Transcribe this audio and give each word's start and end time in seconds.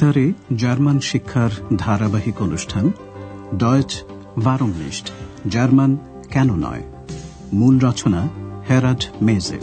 বেতারে 0.00 0.32
জার্মান 0.56 0.98
শিক্ষার 1.00 1.50
ধারাবাহিক 1.76 2.42
অনুষ্ঠান 2.42 2.84
ডয়েচ 3.56 4.02
ভারমনিস্ট 4.44 5.06
জার্মান 5.48 5.96
কেন 6.30 6.48
নয়? 6.54 6.82
মূল 7.52 7.78
রচনা 7.78 8.28
হেরাড 8.70 9.04
মেজে। 9.22 9.58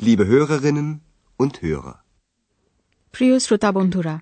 Liebe 0.00 0.24
Hörerinnen 0.30 0.90
und 1.38 1.54
Hörer. 1.62 1.96
প্রিয় 3.12 3.38
শ্রোতা 3.38 3.72
বন্ধুরা 3.72 4.14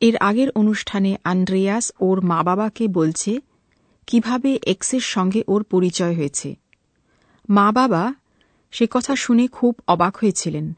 এর 0.00 0.16
আগের 0.16 0.50
অনুষ্ঠানে 0.50 1.16
আন্দ্রেয়াস 1.24 1.92
ওর 2.00 2.20
মা 2.20 2.42
বাবাকে 2.42 2.88
বলছে, 2.88 3.40
কীভাবে 4.06 4.58
এক্সের 4.66 5.00
সঙ্গে 5.00 5.44
ওর 5.48 5.62
পরিচয় 5.64 6.14
হয়েছে। 6.16 6.56
মা 7.50 7.72
বাবা 7.72 8.14
সে 8.70 8.86
কথা 8.90 9.16
শুনে 9.16 9.48
খুব 9.48 9.76
অবাক 9.88 10.16
হয়েছিলেন। 10.16 10.72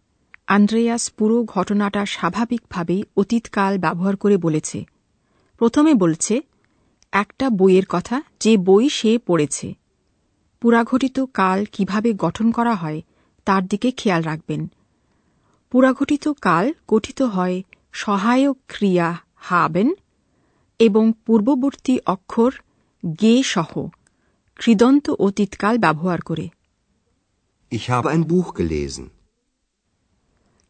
আন্দ্রেয়াস 0.47 1.11
পুরো 1.11 1.45
ঘটনাটা 1.45 2.07
স্বাভাবিকভাবেই 2.07 3.03
অতীতকাল 3.17 3.79
ব্যবহার 3.79 4.17
করে 4.17 4.37
বলেছে। 4.37 4.87
প্রথমে 5.59 5.95
বলছে, 5.95 6.41
একটা 7.13 7.51
বইয়ের 7.51 7.87
কথা, 7.89 8.23
যে 8.41 8.57
বই 8.57 8.89
সে 8.89 9.19
পড়েছে। 9.19 9.75
পুরাঘটিত 10.61 11.21
কাল 11.21 11.65
কীভাবে 11.65 12.13
গঠন 12.13 12.51
করা 12.51 12.75
হয়, 12.75 13.03
তার 13.45 13.67
দিকে 13.67 13.91
খেয়াল 13.91 14.23
রাখবেন। 14.23 14.71
পুরাঘটিত 15.73 16.29
কাল 16.29 16.73
গঠিত 16.89 17.23
হয় 17.23 17.63
সহায়ক 17.93 18.57
ক্রিয়া 18.69 19.17
হাবেন 19.37 19.95
এবং 20.79 21.13
পূর্ববর্তী 21.27 21.99
অক্ষর 22.07 22.53
গে 23.23 23.43
সহ 23.43 23.89
কৃদন্ত 24.57 25.11
অতীতকাল 25.11 25.79
ব্যবহার 25.79 26.21
করে। 26.21 26.49
Ich 27.73 27.91
habe 27.91 28.15
ein 28.17 28.25
Buch 28.25 28.61
gelesen. 28.61 29.09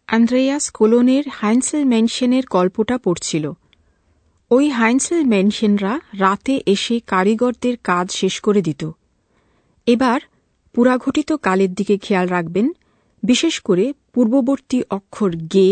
Andreas 0.06 0.70
কোলোনের 0.70 1.24
হাইন্সেল 1.32 1.84
মেনশনের 1.84 2.42
গল্পটা 2.50 2.98
পড়ছিল। 2.98 3.52
ওই 4.50 4.70
হাইন্সেল 4.70 5.24
মেনশনরা 5.24 6.00
রাতে 6.12 6.62
এসে 6.66 7.00
কারিগরদের 7.00 7.76
কাজ 7.76 8.10
শেষ 8.10 8.40
করে 8.40 8.62
দিত। 8.62 8.90
এবার 9.86 10.20
পুরাঘটিত 10.72 11.32
কালের 11.32 11.74
দিকে 11.74 11.98
খেয়াল 11.98 12.28
রাখবেন 12.28 12.72
বিশেষ 13.22 13.54
করে 13.60 13.84
পূর্ববর্তী 14.12 14.78
অক্ষর 14.90 15.32
গে 15.54 15.70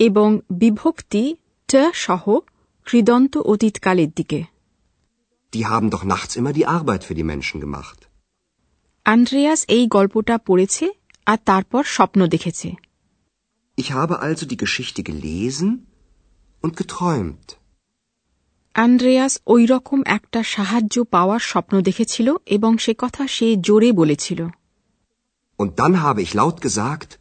এবং 0.00 0.28
বিভক্তি 0.52 1.24
ট 1.68 1.72
সহ 2.04 2.24
কৃদন্ত 2.86 3.32
অতীতকালের 3.44 4.10
দিকে 4.16 4.40
Die 5.52 5.66
haben 5.66 5.88
doch 5.90 6.04
nachts 6.04 6.32
immer 6.36 6.52
die 6.52 6.66
Arbeit 6.78 7.02
für 7.04 7.14
die 7.14 7.28
Menschen 7.32 7.58
gemacht. 7.60 7.98
Andreas 9.06 9.60
এই 9.68 9.84
গল্পটা 9.86 10.36
পড়েছে 10.38 10.84
আর 11.26 11.38
তারপর 11.44 11.82
স্বপ্ন 11.96 12.20
দেখেছে 12.26 12.68
Ich 13.78 13.88
habe 13.92 14.14
also 14.20 14.44
die 14.46 14.60
Geschichte 14.64 15.00
gelesen 15.02 15.68
und 16.62 16.72
geträumt. 16.80 17.46
Andreas 18.74 19.32
ওই 19.46 19.62
রকম 19.66 19.98
একটা 20.16 20.40
সাহায্য 20.54 20.94
পাওয়ার 21.10 21.42
স্বপ্ন 21.42 21.74
দেখেছিল 21.80 22.28
এবং 22.46 22.72
সে 22.78 22.92
কথা 22.98 23.22
সে 23.26 23.46
জোরে 23.66 23.90
বলেছিল 23.92 24.40
Und 25.58 25.78
dann 25.78 26.02
habe 26.02 26.20
ich 26.22 26.34
laut 26.34 26.60
gesagt, 26.60 27.18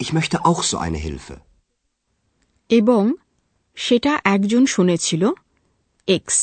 ich 0.00 0.12
möchte 0.12 0.44
auch 0.44 0.62
so 0.62 0.76
eine 0.78 0.98
Hilfe. 0.98 1.34
এবং 2.70 3.02
সেটা 3.76 4.12
একজন 4.34 4.62
শুনেছিল 4.66 5.22
x 6.08 6.38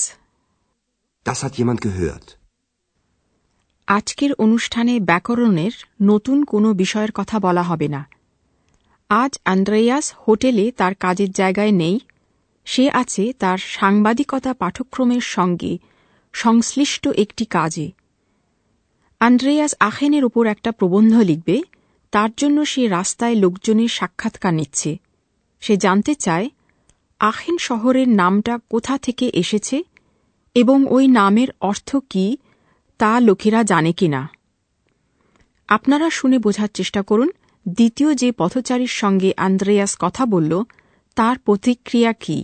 Das 1.25 1.39
hat 1.43 1.53
jemand 1.59 1.79
gehört. 1.81 2.27
আজকের 3.87 4.31
অনুষ্ঠানে 4.35 4.93
ব্যাকরণের 4.99 5.73
নতুন 6.01 6.37
কোনো 6.43 6.69
বিষয়ের 6.73 7.11
কথা 7.11 7.37
বলা 7.39 7.63
হবে 7.63 7.87
না 7.95 8.01
আজ 9.09 9.33
আন্দ্রেয়াস 9.45 10.05
হোটেলে 10.25 10.65
তার 10.71 10.93
কাজের 10.95 11.31
জায়গায় 11.31 11.73
নেই 11.83 11.97
সে 12.67 12.85
আছে 12.93 13.23
তার 13.39 13.59
সাংবাদিকতা 13.77 14.51
পাঠক্রমের 14.53 15.25
সঙ্গে 15.35 15.73
সংশ্লিষ্ট 16.33 17.03
একটি 17.23 17.45
কাজে 17.51 17.87
আন্দ্রেয়াস 19.19 19.75
আখেনের 19.79 20.25
উপর 20.25 20.47
একটা 20.47 20.71
প্রবন্ধ 20.71 21.19
লিখবে, 21.19 21.61
তার 22.11 22.29
জন্য 22.37 22.65
সে 22.65 22.87
রাস্তায় 22.87 23.35
লোকজনের 23.35 23.87
সাক্ষাৎকার 23.87 24.53
নিচ্ছে। 24.53 24.97
সে 25.59 25.77
জানতে 25.77 26.15
চায়, 26.15 26.49
আখেন 27.19 27.57
শহরের 27.57 28.09
নামটা 28.09 28.59
কোথা 28.69 28.97
থেকে 28.97 29.31
এসেছে 29.33 29.83
এবং 30.55 30.85
ওই 30.89 31.07
নামের 31.07 31.47
অর্থ 31.61 31.95
কি 32.09 32.37
তা 32.97 33.19
লোকেরা 33.19 33.63
জানে 33.63 33.91
কিনা। 33.91 34.29
আপনারা 35.67 36.09
শুনে 36.09 36.37
বোঝার 36.39 36.67
চেষ্টা 36.73 37.01
করুন, 37.01 37.29
দ্বিতীয় 37.67 38.13
যে 38.13 38.31
পথচারীর 38.31 38.87
সঙ্গে 38.87 39.33
আন্দ্রেয়াস 39.37 39.97
কথা 39.99 40.25
বলল, 40.25 40.63
তার 41.15 41.37
প্রতিক্রিয়া 41.37 42.13
কি? 42.13 42.43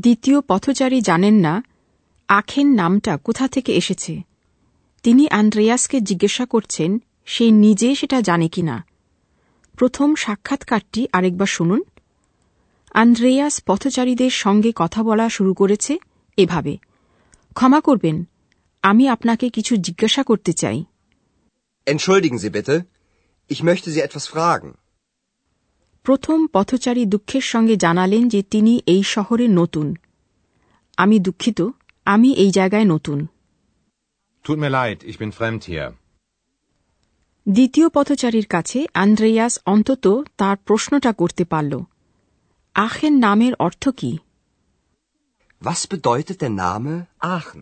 দ্বিতীয় 0.00 0.40
পথচারী 0.40 1.00
জানেন 1.00 1.34
না 1.34 1.62
আখেন 2.28 2.74
নামটা 2.74 3.16
কোথা 3.16 3.48
থেকে 3.48 3.72
এসেছে। 3.72 4.22
তিনি 5.02 5.28
আন্দ্রেয়াসকে 5.28 6.00
জিজ্ঞাসা 6.00 6.46
করছেন 6.46 6.98
সে 7.24 7.50
নিজে 7.50 7.94
সেটা 7.94 8.20
জানে 8.20 8.48
কিনা 8.48 8.84
প্রথম 9.76 10.14
সাক্ষাৎকারটি 10.14 11.06
আরেকবার 11.12 11.46
শুনুন। 11.46 11.82
আন্দ্রেয়াস 12.94 13.62
পথচারীদের 13.66 14.30
সঙ্গে 14.30 14.72
কথা 14.74 15.02
বলা 15.02 15.28
শুরু 15.28 15.54
করেছে 15.54 15.98
এভাবে। 16.36 16.78
ক্ষমা 17.54 17.80
করবেন 17.80 18.28
আমি 18.82 19.08
আপনাকে 19.08 19.50
কিছু 19.50 19.76
জিজ্ঞাসা 19.76 20.22
করতে 20.22 20.52
চাই। 20.52 20.84
Entschuldigen 21.86 22.38
Sie 22.38 22.50
bitte, 22.50 22.80
ich 23.50 23.60
möchte 23.60 23.86
Sie 23.86 24.06
etwas 24.06 24.26
fragen. 24.26 24.79
প্রথম 26.02 26.46
পথচারী 26.46 27.06
দুঃখের 27.06 27.40
সঙ্গে 27.40 27.76
জানালেন 27.76 28.28
যে 28.28 28.42
তিনি 28.42 28.82
এই 28.86 29.02
শহরে 29.02 29.48
নতুন। 29.48 29.96
আমি 30.96 31.18
দুঃখিত 31.18 31.62
আমি 32.04 32.32
এই 32.32 32.50
জায়গায় 32.50 32.84
নতুন। 32.84 33.26
Tut 34.44 34.56
mir 34.56 34.68
leid, 34.68 35.04
ich 35.08 35.22
bin 35.22 35.30
fremd 35.30 35.66
hier. 35.68 35.90
দ্বিতীয় 37.48 37.88
পথচারীর 37.88 38.46
কাছে 38.46 38.86
আন্দ্রেয়াস 38.94 39.58
অন্তত 39.66 40.26
তার 40.36 40.56
প্রশ্নটা 40.56 41.12
করতে 41.12 41.44
পারল। 41.44 41.80
আখেন 42.74 43.18
নামের 43.18 43.54
অর্থ 43.54 43.88
কি? 43.88 44.18
Was 45.62 45.90
bedeutet 45.90 46.36
der 46.42 46.50
Name 46.50 47.60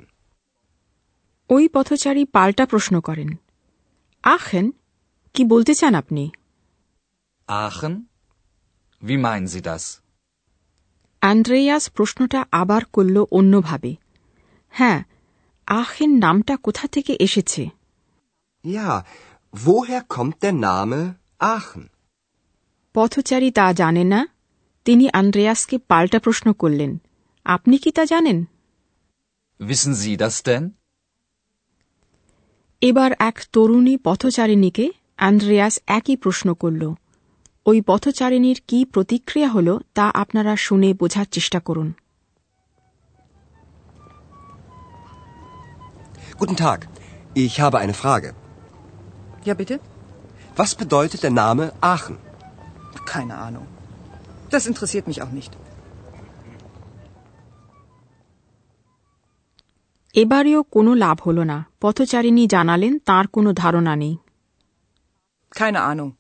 ওই 1.49 1.69
পথচারী 1.69 2.25
পাল্টা 2.25 2.67
প্রশ্ন 2.67 3.01
করেন। 3.01 3.29
আখেন 4.23 4.71
কি 5.35 5.45
বলতে 5.45 5.75
চান 5.75 5.95
আপনি? 5.95 6.31
Aachen? 7.47 8.01
Wie 9.03 9.19
meinen 9.19 9.47
Sie 9.47 9.63
das? 9.63 9.85
Andreas 11.23 11.85
প্রশ্নটা 11.97 12.41
আবার 12.61 12.83
করল 12.95 13.17
অন্যভাবে 13.39 13.93
হ্যাঁ 14.75 15.01
আখেন 15.69 16.11
নামটা 16.25 16.55
কোথা 16.67 16.85
থেকে 16.95 17.13
এসেছে 17.27 17.63
Ja, 18.65 18.89
woher 19.55 20.03
kommt 20.15 20.37
der 20.45 20.55
Name 20.67 21.01
Aachen? 21.53 21.85
পথচারী 22.95 23.51
তা 23.51 23.67
জানে 23.73 24.05
না 24.13 24.21
তিনি 24.87 25.05
আন্দ্রেয়াসকে 25.21 25.77
পাল্টা 25.91 26.19
প্রশ্ন 26.21 26.47
করলেন 26.53 26.93
আপনি 27.47 27.77
কি 27.83 27.91
তা 27.93 28.05
জানেন 28.13 28.39
Wissen 29.61 29.95
Sie 30.03 30.15
das 30.23 30.37
denn? 30.49 30.65
এবার 32.83 33.11
এক 33.29 33.37
তরুণী 33.53 33.95
পথচারিণীকে 34.07 34.85
অ্যান্ড্রেয়াস 35.19 35.75
একই 35.99 36.17
প্রশ্ন 36.17 36.49
করল 36.55 36.83
ওই 37.69 37.79
পথচারিণীর 37.83 38.59
কি 38.69 38.79
প্রতিক্রিয়া 38.85 39.49
হল 39.49 39.69
তা 39.95 40.07
আপনারা 40.15 40.53
শুনে 40.57 40.91
বোঝার 40.95 41.27
চেষ্টা 41.31 41.61
করুন 41.61 41.89
Guten 46.41 46.57
Tag, 46.57 46.81
ich 47.37 47.55
habe 47.61 47.77
eine 47.79 47.95
Frage. 48.03 48.29
Ja, 49.47 49.55
bitte? 49.55 49.75
Was 50.57 50.71
bedeutet 50.75 51.21
der 51.23 51.35
Name 51.45 51.65
Aachen? 51.93 52.17
Keine 53.07 53.35
Ahnung. 53.47 53.67
Das 54.51 54.63
interessiert 54.67 55.05
mich 55.11 55.19
auch 55.23 55.33
nicht. 55.39 55.53
এবারেও 60.15 60.61
কোনো 60.75 60.93
লাভ 60.95 61.17
হল 61.27 61.39
না 61.43 61.59
পথচারিণী 61.81 62.45
জানালেন 62.47 62.93
তার 62.99 63.25
কোনো 63.27 63.51
ধারণা 63.53 63.95
নেই 63.97 64.15
Keine 65.53 65.81
Ahnung. 65.91 66.11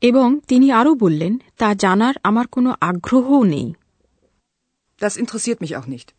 এবং 0.00 0.40
তিনি 0.48 0.72
আরও 0.72 0.94
বললেন 0.94 1.38
তা 1.58 1.74
জানার 1.74 2.14
আমার 2.22 2.46
কোনো 2.46 2.74
আগ্রহও 2.80 3.42
নেই। 3.44 3.74
Das 5.00 5.16
interessiert 5.16 5.58
mich 5.62 5.80
auch 5.80 5.90
nicht. 5.90 6.12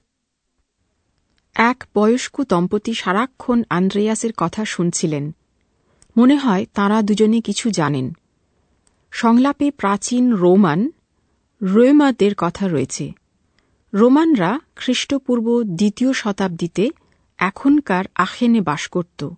এক 1.54 1.84
বয়স্ক 1.96 2.42
দম্পতি 2.42 2.94
সারাক্ষণ 2.94 3.64
আন্দ্রেয়াসের 3.70 4.34
কথা 4.38 4.66
শুনছিলেন। 4.66 5.36
মনে 6.18 6.38
হয় 6.38 6.66
তারা 6.74 7.02
দুজনে 7.02 7.42
কিছু 7.42 7.72
জানেন। 7.72 8.14
সংলাপে 9.12 9.72
প্রাচীন 9.72 10.34
রোমান 10.34 10.92
রোমাদের 11.62 12.32
কথা 12.38 12.68
রয়েছে। 12.68 13.12
রোমানরা 13.94 14.60
খ্রিস্টপূর্ব 14.76 15.64
দ্বিতীয় 15.64 16.14
শতাব্দীতে 16.14 16.90
এখনকার 17.38 18.06
আখেনে 18.16 18.62
বাস 18.62 18.88
করত। 18.88 19.30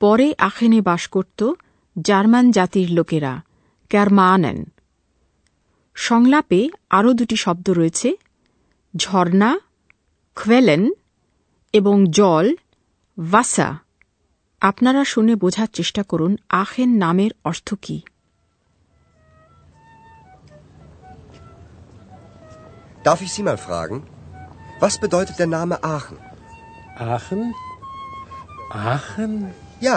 পরে 0.00 0.34
আখেনে 0.38 0.80
বাস 0.80 1.08
করত 1.08 1.52
জার্মান 1.96 2.46
জাতির 2.50 2.88
লোকেরা 2.90 3.32
ক্যারমানেন 3.90 4.58
সংলাপে 5.96 6.60
আরও 6.90 7.10
দুটি 7.12 7.36
শব্দ 7.36 7.66
রয়েছে 7.70 8.08
ঝর্ণা 8.94 9.50
খোয়েলেন 10.36 10.82
এবং 11.74 11.96
জল 12.10 12.46
ভাসা 13.18 13.68
আপনারা 14.62 15.02
শুনে 15.04 15.34
বোঝার 15.36 15.70
চেষ্টা 15.72 16.02
করুন 16.02 16.32
আখেন 16.62 16.90
নামের 16.96 17.32
অর্থ 17.44 17.68
কী 17.82 17.98
Darf 23.04 23.20
ich 23.20 23.32
Sie 23.32 23.42
mal 23.42 23.58
fragen? 23.58 23.98
Was 24.80 24.94
bedeutet 24.98 25.36
der 25.38 25.48
Name 25.48 25.76
Aachen? 25.84 26.18
Aachen? 27.04 27.40
Aachen? 28.84 29.32
Ja, 29.80 29.96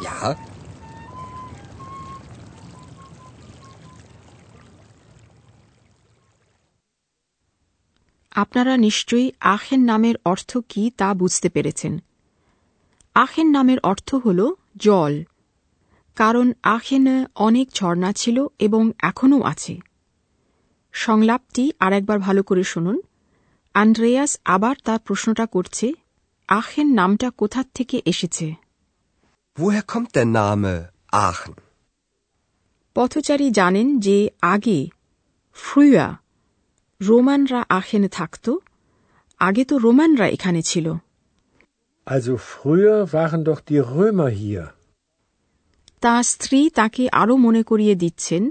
Ja, 0.00 0.34
আপনারা 8.32 8.76
নিশ্চয়ই 8.76 9.32
আখেন 9.40 9.80
নামের 9.80 10.14
অর্থ 10.24 10.58
কি 10.68 10.90
তা 10.96 11.14
বুঝতে 11.14 11.48
পেরেছেন। 11.48 11.98
আখেন 13.14 13.50
নামের 13.50 13.78
অর্থ 13.82 14.14
হল 14.14 14.54
জল 14.76 15.24
কারণ 16.16 16.52
আখেনে 16.62 17.26
অনেক 17.34 17.68
ঝর্ণা 17.74 18.12
ছিল 18.12 18.46
এবং 18.58 18.90
এখনও 18.98 19.42
আছে। 19.42 19.80
সংলাপটি 20.92 21.72
আরেকবার 21.80 22.18
ভালো 22.18 22.42
করে 22.42 22.64
শুনুন। 22.64 23.02
আন্দ্রেয়াস 23.74 24.38
আবার 24.44 24.76
তার 24.84 24.98
প্রশ্নটা 24.98 25.46
করছে 25.46 25.92
আখেন 26.48 26.94
নামটা 26.94 27.30
কোথার 27.30 27.64
থেকে 27.74 28.02
এসেছে? 28.04 28.69
Woher 29.56 29.82
kommt 29.84 30.14
der 30.14 30.26
Name 30.26 30.72
Aachen? 31.12 31.54
পথচারী 32.96 33.48
জানেন 33.58 33.88
যে 34.06 34.16
আগে 34.54 34.78
ফ্রুয়া 35.56 36.06
রোমানরা 37.00 37.60
আখেনে 37.78 38.08
থাকত 38.18 38.46
আগে 39.40 39.62
তো 39.70 39.74
রোমানরা 39.78 40.26
এখানে 40.36 40.60
ছিল 40.70 40.86
Also 42.06 42.32
früher 42.50 42.98
waren 43.14 43.40
doch 43.48 43.60
die 43.68 43.82
Römer 43.90 44.30
hier. 44.42 44.64
তাঁর 46.02 46.24
স্ত্রী 46.32 46.60
তাকে 46.78 47.02
আরও 47.12 47.34
মনে 47.46 47.62
করিয়ে 47.70 47.94
দিচ্ছেন 48.02 48.42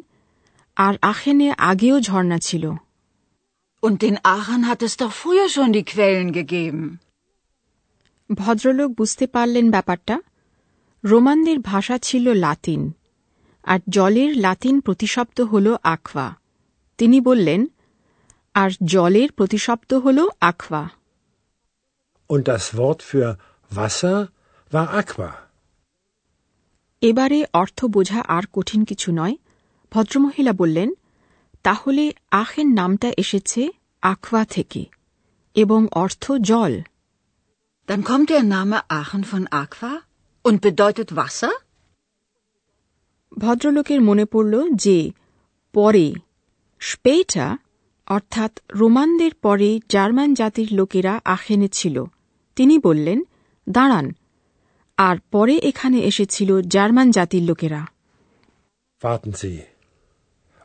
আর 0.77 0.93
আখেনে 1.11 1.47
আগেও 1.69 1.97
ঝর্ণা 2.07 2.37
ছিল 2.47 2.65
Und 3.83 3.99
in 4.03 4.15
Aachen 4.27 4.61
hat 4.69 4.79
es 4.81 4.93
doch 5.01 5.13
früher 5.13 5.47
schon 5.55 5.69
die 5.77 5.85
Quellen 5.91 6.29
gegeben. 6.39 6.83
ভদ্রলোক 8.29 8.89
বুঝতে 8.99 9.25
পারলেন 9.35 9.65
ব্যাপারটা 9.75 10.15
রোমানদের 11.03 11.59
ভাষা 11.59 11.97
ছিল 11.97 12.33
লাতিন 12.33 12.91
আর 13.63 13.79
জলের 13.89 14.37
লাতিন 14.37 14.79
প্রতিশব্দ 14.79 15.41
হল 15.41 15.75
আখওয়া। 15.83 16.35
তিনি 16.97 17.21
বললেন 17.21 17.67
আর 18.53 18.69
জলের 18.85 19.31
প্রতিশব্দ 19.31 19.93
হল 19.93 20.27
আখওয়া। 20.41 20.89
Und 22.29 22.43
das 22.43 22.61
Wort 22.61 22.99
für 22.99 23.35
Wasser 23.77 24.27
war 24.73 25.03
Aqua. 25.03 25.27
এবারে 27.01 27.45
অর্থ 27.53 27.85
বোঝা 27.85 28.21
আর 28.27 28.43
কঠিন 28.53 28.83
কিছু 28.83 29.11
নয়। 29.11 29.35
ভদ্রমহিলা 29.91 30.53
বললেন 30.53 30.93
তাহলে 31.63 32.13
আখের 32.31 32.67
নামটা 32.67 33.11
এসেছে 33.17 33.69
আখওয়া 34.01 34.45
থেকে 34.45 34.85
এবং 35.55 35.87
অর্থ 35.91 36.31
জল। 36.31 36.81
Dann 37.87 38.01
kommt 38.03 38.27
der 38.27 38.43
Name 38.43 38.73
Aachen 38.73 39.23
von 39.33 39.45
Aqua? 39.45 40.08
Und 40.45 40.61
bedeutet 40.61 41.09
Wasser? 41.11 41.53
ভদ্রলোকের 43.31 44.01
মনে 44.01 44.25
পড়ল 44.25 44.53
যে 44.75 44.97
পরে 45.73 46.05
স্পেটা 46.81 47.47
অর্থাৎ 48.07 48.51
রোমানদের 48.71 49.33
পরে 49.41 49.69
জার্মান 49.89 50.29
জাতির 50.33 50.69
লোকেরা 50.73 51.13
আখেনে 51.25 51.69
ছিল 51.69 51.95
তিনি 52.57 52.75
বললেন 52.79 53.19
দাঁড়ান 53.67 54.07
আর 54.97 55.17
পরে 55.31 55.55
এখানে 55.69 55.97
এসেছিল 56.01 56.49
জার্মান 56.67 57.07
জাতির 57.11 57.43
লোকেরা 57.43 57.81
Warten 59.01 59.33
Sie. 59.33 59.59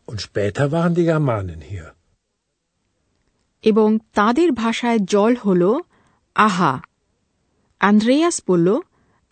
Und 0.08 0.18
später 0.20 0.64
waren 0.72 0.92
die 0.94 1.06
Germanen 1.10 1.60
hier. 1.70 1.86
এবং 3.64 3.88
তাদের 4.12 4.48
ভাষায় 4.52 5.00
জল 5.12 5.32
হল 5.36 5.62
আহা 6.36 6.72
আন্দ্রেয়াস 7.80 8.36
বলল 8.48 8.68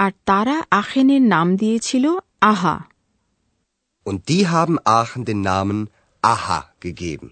আর 0.04 0.12
তারা 0.26 0.56
আখেনের 0.70 1.22
নাম 1.22 1.56
দিয়েছিল 1.56 2.04
আহা। 2.40 2.76
Und 4.06 4.18
die 4.30 4.40
haben 4.40 4.76
Aachen 4.76 5.24
den 5.24 5.38
Namen 5.44 5.80
Aha 6.22 6.60
gegeben. 6.84 7.28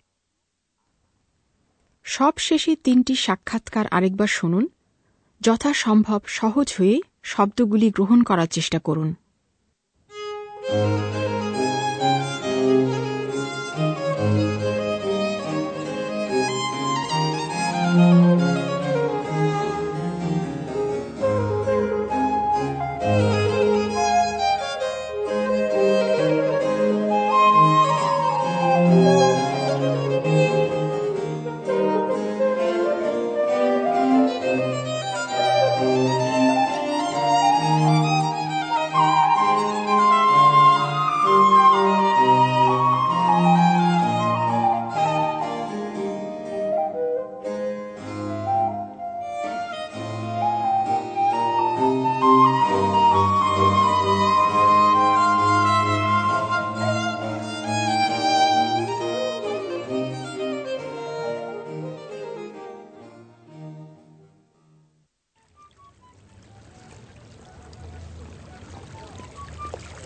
সব 2.05 2.33
শেষে 2.39 2.77
তিনটি 2.77 3.15
সাক্ষাৎকার 3.15 3.87
আরেকবার 3.87 4.27
শুনুন। 4.27 4.69
যথাসম্ভব 5.41 6.21
সহজ 6.27 6.75
হয়ে 6.79 7.01
শব্দগুলি 7.23 7.91
গ্রহণ 7.91 8.23
করার 8.23 8.47
চেষ্টা 8.47 8.79
করুন। 8.79 9.15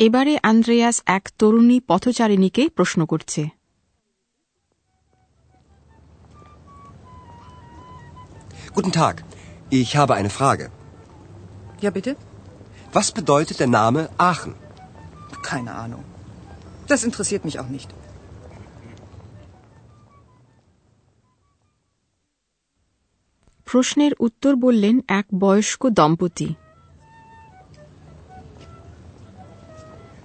এবারে 0.00 0.34
আন্দ্রেয়াস 0.42 0.96
এক 1.16 1.24
তরুণী 1.38 1.78
পথচারিণীকে 1.88 2.62
প্রশ্ন 2.76 3.00
করছে 3.06 3.42
Guten 8.76 8.92
Tag, 8.92 9.16
ich 9.72 9.90
habe 9.96 10.12
eine 10.14 10.30
Frage. 10.30 10.66
Ja, 11.82 11.90
bitte? 11.90 12.10
Was 12.92 13.08
bedeutet 13.10 13.56
der 13.62 13.70
Name 13.80 14.00
Aachen? 14.30 14.52
Keine 15.42 15.72
Ahnung. 15.84 16.02
Das 16.88 17.00
interessiert 17.08 17.42
mich 17.44 17.56
auch 17.60 17.70
nicht. 17.76 17.90
প্রশ্নের 23.66 24.12
উত্তর 24.20 24.52
বললেন 24.56 24.96
এক 25.20 25.26
বয়স্ক 25.34 25.82
দম্পতি 25.98 26.48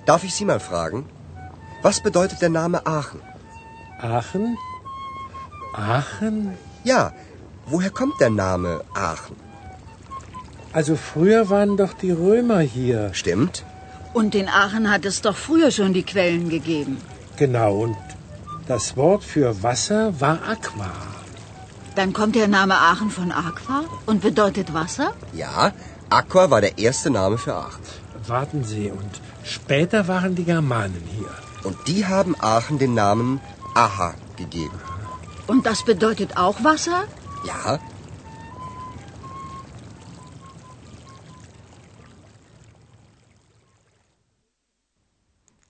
Darf 0.06 0.24
ich 0.24 0.36
Sie 0.36 0.46
mal 0.46 0.60
fragen? 0.60 1.06
Was 1.82 2.02
bedeutet 2.02 2.42
der 2.42 2.50
Name 2.50 2.86
Aachen? 2.86 3.22
Aachen? 4.00 4.58
Aachen? 5.74 6.58
Ja, 6.84 7.14
woher 7.66 7.90
kommt 7.90 8.20
der 8.20 8.30
Name 8.30 8.84
Aachen? 8.94 9.36
Also 10.74 10.96
früher 10.96 11.50
waren 11.50 11.78
doch 11.78 11.94
die 11.94 12.12
Römer 12.12 12.60
hier. 12.60 13.14
Stimmt? 13.14 13.64
Und 14.14 14.36
in 14.36 14.48
Aachen 14.48 14.92
hat 14.92 15.06
es 15.06 15.22
doch 15.22 15.36
früher 15.36 15.72
schon 15.72 15.94
die 15.94 16.04
Quellen 16.04 16.50
gegeben. 16.50 16.98
Genau, 17.38 17.74
und 17.86 17.98
das 18.68 18.96
Wort 18.96 19.24
für 19.24 19.64
Wasser 19.64 20.20
war 20.20 20.40
Aqua. 20.54 20.92
Dann 21.96 22.14
kommt 22.14 22.36
der 22.36 22.48
Name 22.48 22.76
Aachen 22.76 23.10
von 23.10 23.32
Aqua 23.32 23.86
und 24.06 24.22
bedeutet 24.22 24.74
Wasser? 24.74 25.14
Ja, 25.34 25.72
Aqua 26.10 26.50
war 26.50 26.62
der 26.62 26.78
erste 26.78 27.10
Name 27.10 27.38
für 27.38 27.56
Aachen. 27.56 27.84
Warten 28.28 28.64
Sie, 28.64 28.92
und 28.92 29.22
später 29.45 30.01
waren 30.09 30.35
die 30.35 30.45
Germanen 30.45 31.05
hier. 31.17 31.33
Und 31.65 31.77
die 31.89 32.07
haben 32.07 32.35
Aachen 32.55 32.79
den 32.79 32.95
Namen 32.95 33.41
Aha 33.75 34.15
gegeben. 34.37 34.79
Und 35.47 35.67
das 35.67 35.85
bedeutet 35.85 36.31
auch 36.37 36.59
Wasser? 36.65 37.01
Ja, 37.45 37.63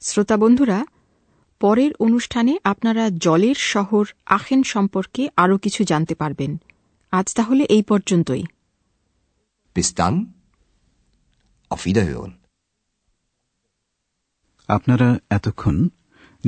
শ্রোতা 0.02 0.36
বন্ধুরা 0.36 0.78
পরের 1.60 1.92
অনুষ্ঠানে 1.98 2.52
আপনারা 2.64 3.04
জলের 3.24 3.58
শহর 3.72 4.04
আখেন 4.36 4.60
সম্পর্কে 4.64 5.22
আরও 5.36 5.56
কিছু 5.58 5.80
জানতে 5.84 6.14
পারবেন 6.14 6.52
আজ 7.12 7.26
তাহলে 7.34 7.62
এই 7.76 7.82
পর্যন্তই 7.82 8.44
bis 9.76 9.94
dann. 9.94 10.34
Auf 11.70 11.84
Wiederhören. 11.84 12.32
আপনারা 14.69 15.09
এতক্ষণ 15.29 15.75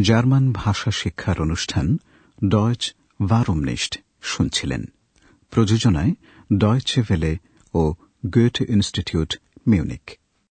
জার্মান 0.01 0.45
ভাষা 0.53 0.91
শিক্ষার 0.91 1.37
অনুষ্ঠান 1.41 1.87
ডয়চ 2.49 2.83
ভারমনিস্ট 3.25 3.93
শুনছিলেন। 4.21 4.81
প্রযোজনায় 5.53 6.13
ডয়চে 6.57 7.01
ভেলে 7.01 7.31
ও 7.73 7.81
গুয়েট 8.33 8.57
ইনস্টিটিউট 8.69 9.31
মিউনিক 9.67 10.05